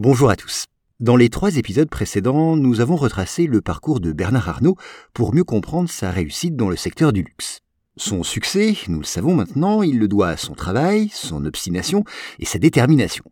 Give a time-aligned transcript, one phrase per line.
[0.00, 0.66] Bonjour à tous.
[1.00, 4.76] Dans les trois épisodes précédents, nous avons retracé le parcours de Bernard Arnault
[5.12, 7.58] pour mieux comprendre sa réussite dans le secteur du luxe.
[7.96, 12.04] Son succès, nous le savons maintenant, il le doit à son travail, son obstination
[12.38, 13.24] et sa détermination.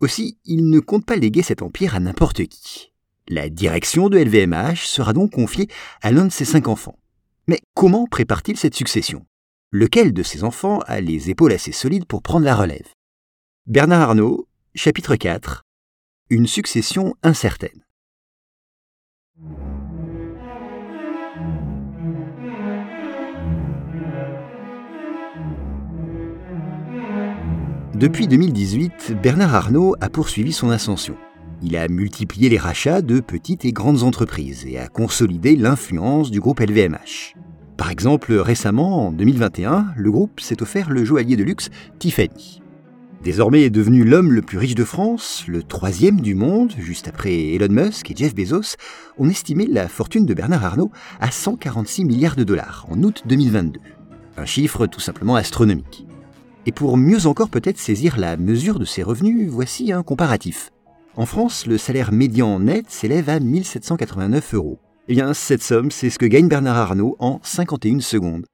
[0.00, 2.90] Aussi, il ne compte pas léguer cet empire à n'importe qui.
[3.28, 5.68] La direction de LVMH sera donc confiée
[6.00, 6.98] à l'un de ses cinq enfants.
[7.48, 9.26] Mais comment prépare-t-il cette succession?
[9.72, 12.88] Lequel de ses enfants a les épaules assez solides pour prendre la relève?
[13.66, 15.66] Bernard Arnault, chapitre 4
[16.30, 17.86] Une succession incertaine.
[27.94, 31.16] Depuis 2018, Bernard Arnault a poursuivi son ascension.
[31.62, 36.40] Il a multiplié les rachats de petites et grandes entreprises et a consolidé l'influence du
[36.40, 37.36] groupe LVMH.
[37.78, 42.60] Par exemple, récemment, en 2021, le groupe s'est offert le joaillier de luxe Tiffany.
[43.22, 47.68] Désormais devenu l'homme le plus riche de France, le troisième du monde, juste après Elon
[47.68, 48.76] Musk et Jeff Bezos,
[49.18, 53.80] on estimait la fortune de Bernard Arnault à 146 milliards de dollars en août 2022.
[54.36, 56.06] Un chiffre tout simplement astronomique.
[56.64, 60.70] Et pour mieux encore peut-être saisir la mesure de ses revenus, voici un comparatif.
[61.16, 64.78] En France, le salaire médian net s'élève à 1789 euros.
[65.08, 68.46] Eh bien, cette somme, c'est ce que gagne Bernard Arnault en 51 secondes.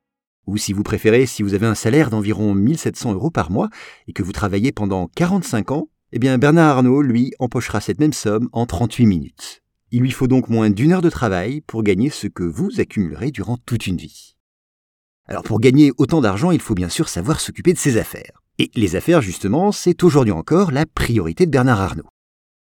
[0.47, 3.71] Ou si vous préférez, si vous avez un salaire d'environ 1700 euros par mois
[4.09, 8.13] et que vous travaillez pendant 45 ans, eh bien Bernard Arnault, lui, empochera cette même
[8.13, 9.63] somme en 38 minutes.
[9.91, 13.31] Il lui faut donc moins d'une heure de travail pour gagner ce que vous accumulerez
[13.31, 14.37] durant toute une vie.
[15.27, 18.43] Alors pour gagner autant d'argent, il faut bien sûr savoir s'occuper de ses affaires.
[18.59, 22.09] Et les affaires, justement, c'est aujourd'hui encore la priorité de Bernard Arnault.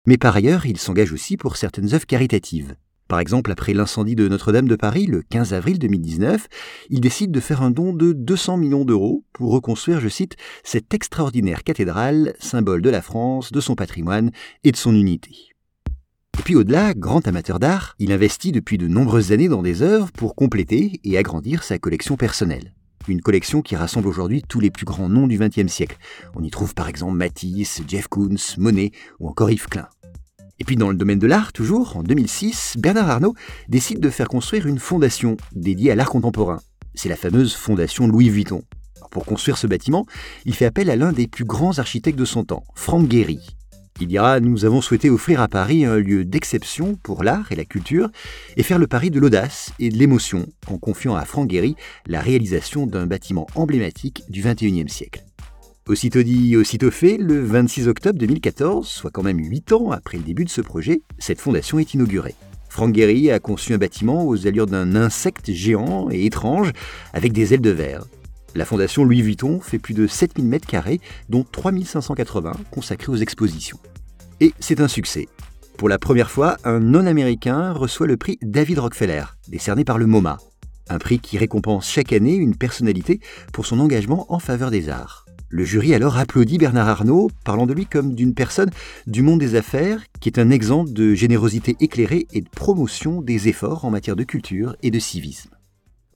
[0.07, 2.77] Mais par ailleurs, il s'engage aussi pour certaines œuvres caritatives.
[3.09, 6.49] Par exemple, après l'incendie de Notre-Dame de Paris le 15 avril 2019,
[6.91, 10.95] il décide de faire un don de 200 millions d'euros pour reconstruire, je cite, cette
[10.95, 14.31] extraordinaire cathédrale, symbole de la France, de son patrimoine
[14.65, 15.31] et de son unité.
[16.39, 20.11] Et puis au-delà, grand amateur d'art, il investit depuis de nombreuses années dans des œuvres
[20.13, 22.75] pour compléter et agrandir sa collection personnelle.
[23.09, 25.99] Une collection qui rassemble aujourd'hui tous les plus grands noms du XXe siècle.
[26.35, 29.89] On y trouve par exemple Matisse, Jeff Koons, Monet ou encore Yves Klein.
[30.63, 33.35] Et puis dans le domaine de l'art, toujours, en 2006, Bernard Arnault
[33.69, 36.61] décide de faire construire une fondation dédiée à l'art contemporain.
[36.95, 38.63] C'est la fameuse fondation Louis Vuitton.
[39.11, 40.07] pour construire ce bâtiment,
[40.45, 43.41] il fait appel à l'un des plus grands architectes de son temps, Franck Gehry.
[44.01, 47.65] Il dira Nous avons souhaité offrir à Paris un lieu d'exception pour l'art et la
[47.65, 48.09] culture
[48.57, 51.75] et faire le pari de l'audace et de l'émotion en confiant à Franck Gehry
[52.07, 55.25] la réalisation d'un bâtiment emblématique du XXIe siècle.
[55.89, 60.23] Aussitôt dit, aussitôt fait, le 26 octobre 2014, soit quand même 8 ans après le
[60.23, 62.37] début de ce projet, cette fondation est inaugurée.
[62.69, 66.71] Frank Gehry a conçu un bâtiment aux allures d'un insecte géant et étrange
[67.13, 68.05] avec des ailes de verre.
[68.55, 73.81] La fondation Louis Vuitton fait plus de 7000 m2, dont 3580 consacrés aux expositions.
[74.41, 75.27] Et c'est un succès.
[75.79, 80.39] Pour la première fois, un non-américain reçoit le prix David Rockefeller, décerné par le MoMA,
[80.89, 83.19] un prix qui récompense chaque année une personnalité
[83.53, 85.27] pour son engagement en faveur des arts.
[85.55, 88.71] Le jury alors applaudit Bernard Arnault, parlant de lui comme d'une personne
[89.07, 93.49] du monde des affaires, qui est un exemple de générosité éclairée et de promotion des
[93.49, 95.51] efforts en matière de culture et de civisme.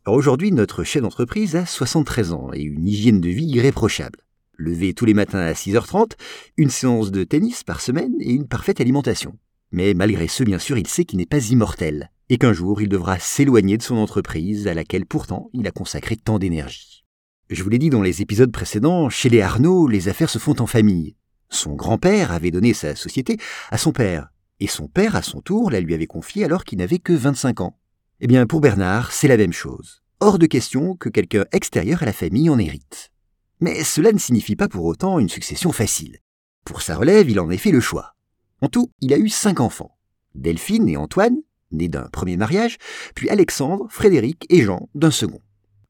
[0.07, 4.21] Aujourd'hui, notre chef d'entreprise a 73 ans et une hygiène de vie irréprochable.
[4.57, 6.13] Levé tous les matins à 6h30,
[6.57, 9.37] une séance de tennis par semaine et une parfaite alimentation.
[9.71, 12.89] Mais malgré ce, bien sûr, il sait qu'il n'est pas immortel et qu'un jour il
[12.89, 17.06] devra s'éloigner de son entreprise à laquelle pourtant il a consacré tant d'énergie.
[17.49, 20.61] Je vous l'ai dit dans les épisodes précédents, chez les Arnaud, les affaires se font
[20.61, 21.15] en famille.
[21.49, 23.39] Son grand-père avait donné sa société
[23.71, 26.79] à son père, et son père, à son tour, la lui avait confiée alors qu'il
[26.79, 27.79] n'avait que 25 ans.
[28.21, 30.03] Eh bien, pour Bernard, c'est la même chose.
[30.19, 33.13] Hors de question que quelqu'un extérieur à la famille en hérite.
[33.61, 36.19] Mais cela ne signifie pas pour autant une succession facile.
[36.65, 38.17] Pour sa relève, il en a fait le choix.
[38.61, 39.97] En tout, il a eu cinq enfants.
[40.35, 41.37] Delphine et Antoine,
[41.71, 42.79] nés d'un premier mariage,
[43.15, 45.41] puis Alexandre, Frédéric et Jean d'un second.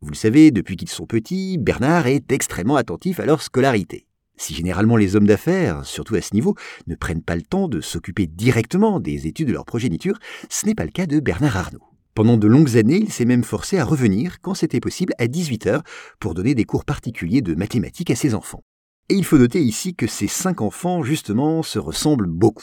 [0.06, 4.06] Vous le savez, depuis qu'ils sont petits, Bernard est extrêmement attentif à leur scolarité.
[4.37, 6.55] Si généralement les hommes d'affaires, surtout à ce niveau,
[6.87, 10.77] ne prennent pas le temps de s'occuper directement des études de leur progéniture, ce n'est
[10.77, 11.83] pas le cas de Bernard Arnault.
[12.15, 15.66] Pendant de longues années, il s'est même forcé à revenir, quand c'était possible, à 18
[15.66, 15.83] heures
[16.21, 18.63] pour donner des cours particuliers de mathématiques à ses enfants.
[19.09, 22.63] Et il faut noter ici que ces cinq enfants, justement, se ressemblent beaucoup.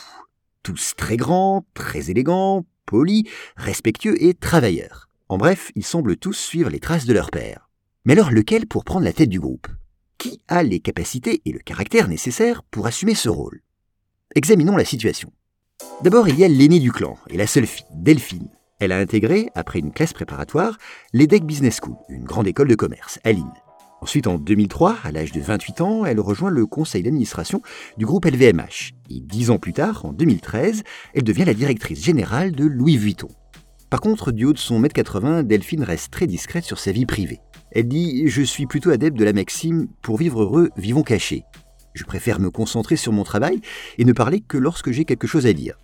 [0.64, 3.26] Tous très grands, très élégants, polis,
[3.58, 5.10] respectueux et travailleurs.
[5.34, 7.68] En bref, ils semblent tous suivre les traces de leur père.
[8.06, 9.68] Mais alors lequel pour prendre la tête du groupe?
[10.20, 13.64] Qui a les capacités et le caractère nécessaires pour assumer ce rôle?
[14.36, 15.34] Examinons la situation.
[16.04, 18.48] D'abord, il y a l'aîné du clan et la seule fille, Delphine.
[18.78, 20.78] Elle a intégré, après une classe préparatoire,
[21.14, 23.44] l'EDEC Business School, une grande école de commerce, à Lille.
[24.02, 27.64] Ensuite, en 2003, à l'âge de 28 ans, elle rejoint le conseil d'administration
[27.98, 28.94] du groupe LVMH.
[29.10, 30.84] Et dix ans plus tard, en 2013,
[31.16, 33.30] elle devient la directrice générale de Louis Vuitton.
[33.94, 37.06] Par contre, du haut de son mètre 80, Delphine reste très discrète sur sa vie
[37.06, 37.42] privée.
[37.72, 41.44] Elle dit Je suis plutôt adepte de la maxime Pour vivre heureux, vivons cachés.
[41.94, 43.62] Je préfère me concentrer sur mon travail
[44.00, 45.78] et ne parler que lorsque j'ai quelque chose à dire.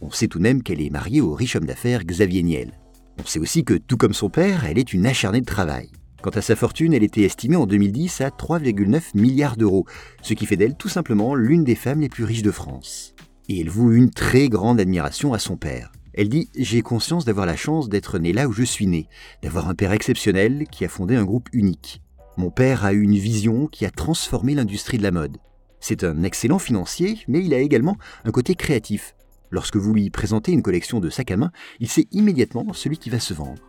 [0.00, 2.78] On sait tout de même qu'elle est mariée au riche homme d'affaires Xavier Niel.
[3.20, 5.90] On sait aussi que, tout comme son père, elle est une acharnée de travail.
[6.22, 9.84] Quant à sa fortune, elle était estimée en 2010 à 3,9 milliards d'euros,
[10.22, 13.16] ce qui fait d'elle tout simplement l'une des femmes les plus riches de France.
[13.48, 15.90] Et elle voue une très grande admiration à son père.
[16.18, 19.08] Elle dit J'ai conscience d'avoir la chance d'être née là où je suis née,
[19.44, 22.02] d'avoir un père exceptionnel qui a fondé un groupe unique.
[22.36, 25.36] Mon père a eu une vision qui a transformé l'industrie de la mode.
[25.78, 29.14] C'est un excellent financier, mais il a également un côté créatif.
[29.52, 33.10] Lorsque vous lui présentez une collection de sacs à main, il sait immédiatement celui qui
[33.10, 33.62] va se vendre.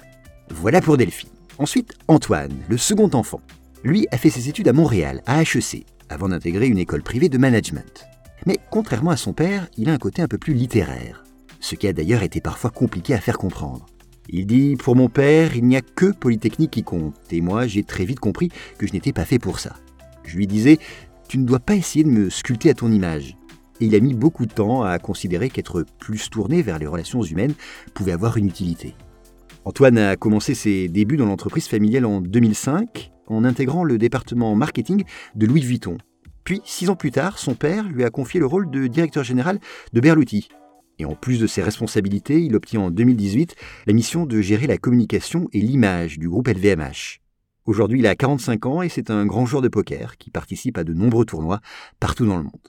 [0.49, 1.29] Voilà pour Delphine.
[1.59, 3.41] Ensuite, Antoine, le second enfant.
[3.83, 7.37] Lui a fait ses études à Montréal, à HEC, avant d'intégrer une école privée de
[7.37, 8.07] management.
[8.47, 11.23] Mais contrairement à son père, il a un côté un peu plus littéraire,
[11.59, 13.85] ce qui a d'ailleurs été parfois compliqué à faire comprendre.
[14.29, 17.83] Il dit Pour mon père, il n'y a que Polytechnique qui compte, et moi j'ai
[17.83, 19.75] très vite compris que je n'étais pas fait pour ça.
[20.23, 20.77] Je lui disais
[21.27, 23.35] Tu ne dois pas essayer de me sculpter à ton image.
[23.81, 27.23] Et il a mis beaucoup de temps à considérer qu'être plus tourné vers les relations
[27.23, 27.53] humaines
[27.93, 28.93] pouvait avoir une utilité.
[29.65, 35.03] Antoine a commencé ses débuts dans l'entreprise familiale en 2005 en intégrant le département marketing
[35.35, 35.97] de Louis Vuitton.
[36.43, 39.59] Puis, six ans plus tard, son père lui a confié le rôle de directeur général
[39.93, 40.49] de Berluti.
[40.99, 43.55] Et en plus de ses responsabilités, il obtient en 2018
[43.87, 47.21] la mission de gérer la communication et l'image du groupe LVMH.
[47.65, 50.83] Aujourd'hui, il a 45 ans et c'est un grand joueur de poker qui participe à
[50.83, 51.61] de nombreux tournois
[51.99, 52.67] partout dans le monde.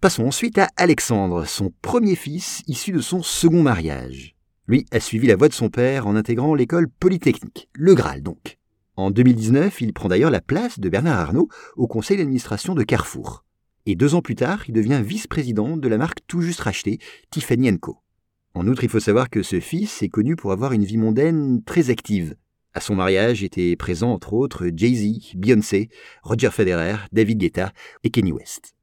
[0.00, 4.34] Passons ensuite à Alexandre, son premier fils issu de son second mariage.
[4.66, 8.58] Lui a suivi la voie de son père en intégrant l'école polytechnique, le Graal donc.
[8.96, 13.44] En 2019, il prend d'ailleurs la place de Bernard Arnault au conseil d'administration de Carrefour.
[13.86, 16.98] Et deux ans plus tard, il devient vice-président de la marque tout juste rachetée,
[17.30, 17.98] Tiffany Co.
[18.54, 21.62] En outre, il faut savoir que ce fils est connu pour avoir une vie mondaine
[21.64, 22.36] très active.
[22.74, 25.90] À son mariage étaient présents entre autres Jay-Z, Beyoncé,
[26.22, 27.72] Roger Federer, David Guetta
[28.04, 28.74] et Kenny West.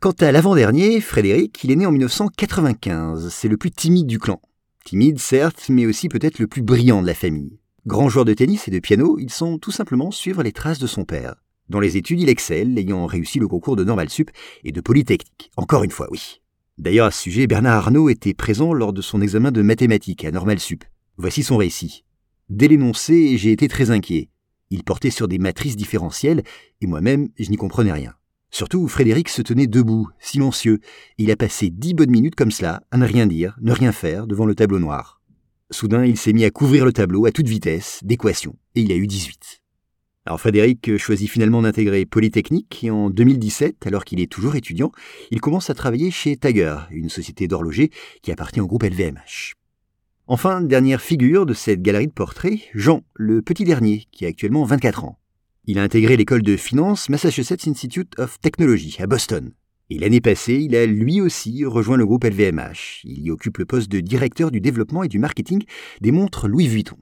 [0.00, 3.30] Quant à l'avant-dernier, Frédéric, il est né en 1995.
[3.30, 4.40] C'est le plus timide du clan.
[4.84, 7.58] Timide, certes, mais aussi peut-être le plus brillant de la famille.
[7.86, 10.86] Grand joueur de tennis et de piano, ils sont tout simplement suivre les traces de
[10.86, 11.36] son père.
[11.68, 14.30] Dans les études, il excelle, ayant réussi le concours de Normal Sup
[14.64, 15.50] et de Polytechnique.
[15.56, 16.40] Encore une fois, oui.
[16.78, 20.30] D'ailleurs, à ce sujet, Bernard Arnault était présent lors de son examen de mathématiques à
[20.30, 20.84] Normal Sup.
[21.16, 22.04] Voici son récit.
[22.48, 24.28] Dès l'énoncé, j'ai été très inquiet.
[24.70, 26.42] Il portait sur des matrices différentielles,
[26.80, 28.14] et moi-même, je n'y comprenais rien.
[28.50, 30.78] Surtout, Frédéric se tenait debout, silencieux.
[31.18, 34.26] Il a passé dix bonnes minutes comme cela, à ne rien dire, ne rien faire,
[34.26, 35.20] devant le tableau noir.
[35.70, 38.96] Soudain, il s'est mis à couvrir le tableau à toute vitesse, d'équations, et il a
[38.96, 39.62] eu 18.
[40.26, 44.90] Alors Frédéric choisit finalement d'intégrer Polytechnique et en 2017, alors qu'il est toujours étudiant,
[45.30, 47.92] il commence à travailler chez Tiger, une société d'horloger
[48.22, 49.52] qui appartient au groupe LVMH.
[50.26, 54.64] Enfin, dernière figure de cette galerie de portraits, Jean, le petit dernier, qui a actuellement
[54.64, 55.20] 24 ans.
[55.64, 59.52] Il a intégré l'école de finance Massachusetts Institute of Technology à Boston.
[59.90, 63.02] Et l'année passée, il a lui aussi rejoint le groupe LVMH.
[63.04, 65.62] Il y occupe le poste de directeur du développement et du marketing
[66.00, 66.96] des montres Louis Vuitton.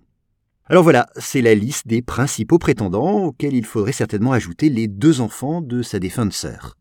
[0.66, 5.20] Alors voilà, c'est la liste des principaux prétendants auxquels il faudrait certainement ajouter les deux
[5.20, 6.78] enfants de sa défunte sœur.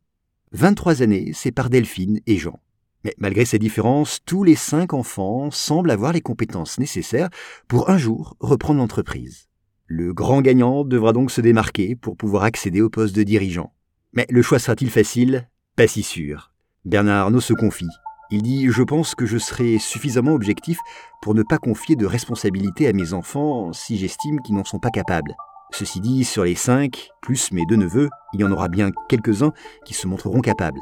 [0.53, 2.61] 23 années par Delphine et Jean.
[3.03, 7.29] Mais malgré ces différences, tous les cinq enfants semblent avoir les compétences nécessaires
[7.67, 9.49] pour un jour reprendre l'entreprise.
[9.87, 13.73] Le grand gagnant devra donc se démarquer pour pouvoir accéder au poste de dirigeant.
[14.13, 15.49] Mais le choix sera-t-il facile?
[15.75, 16.53] Pas si sûr.
[16.85, 17.89] Bernard Arnault se confie.
[18.33, 20.79] Il dit Je pense que je serai suffisamment objectif
[21.21, 24.89] pour ne pas confier de responsabilité à mes enfants si j'estime qu'ils n'en sont pas
[24.89, 25.35] capables.
[25.69, 29.53] Ceci dit, sur les cinq, plus mes deux neveux, il y en aura bien quelques-uns
[29.85, 30.81] qui se montreront capables.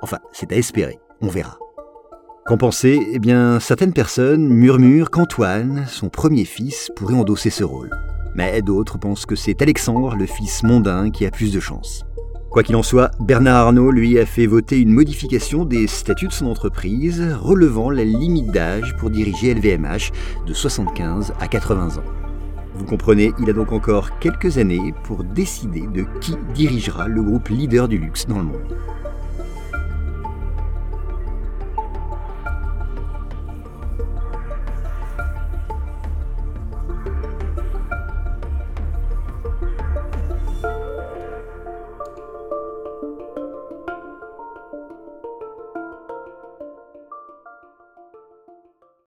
[0.00, 1.58] Enfin, c'est à espérer, on verra.
[2.46, 2.98] Qu'en penser?
[3.12, 7.90] Eh bien, certaines personnes murmurent qu'Antoine, son premier fils, pourrait endosser ce rôle
[8.38, 12.04] mais d'autres pensent que c'est Alexandre, le fils mondain, qui a plus de chance.
[12.58, 16.32] Quoi qu'il en soit, Bernard Arnault lui a fait voter une modification des statuts de
[16.32, 20.10] son entreprise, relevant la limite d'âge pour diriger LVMH
[20.44, 22.04] de 75 à 80 ans.
[22.74, 27.48] Vous comprenez, il a donc encore quelques années pour décider de qui dirigera le groupe
[27.48, 28.76] leader du luxe dans le monde.